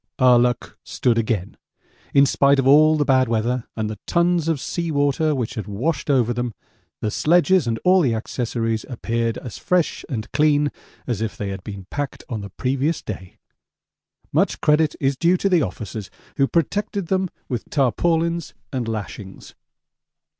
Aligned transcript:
Our 0.17 0.39
luck 0.39 0.79
stood 0.83 1.19
again. 1.19 1.57
In 2.11 2.25
spite 2.25 2.57
of 2.57 2.65
all 2.67 2.97
the 2.97 3.05
bad 3.05 3.27
weather 3.27 3.65
and 3.75 3.87
the 3.87 3.99
tons 4.07 4.47
of 4.47 4.59
sea 4.59 4.89
water 4.89 5.35
which 5.35 5.53
had 5.53 5.67
washed 5.67 6.09
over 6.09 6.33
them 6.33 6.55
the 7.01 7.11
sledges 7.11 7.67
and 7.67 7.77
all 7.85 8.01
the 8.01 8.15
accessories 8.15 8.83
appeared 8.89 9.37
as 9.37 9.59
fresh 9.59 10.03
and 10.09 10.31
clean 10.31 10.71
as 11.05 11.21
if 11.21 11.37
they 11.37 11.49
had 11.49 11.63
been 11.63 11.85
packed 11.91 12.23
on 12.29 12.41
the 12.41 12.49
previous 12.49 13.03
day 13.03 13.37
much 14.31 14.59
credit 14.59 14.95
is 14.99 15.15
due 15.15 15.37
to 15.37 15.47
the 15.49 15.61
officers 15.61 16.09
who 16.37 16.47
protected 16.47 17.05
them 17.09 17.29
with 17.47 17.69
tarpaulins 17.69 18.55
and 18.73 18.87
lashings. 18.87 19.53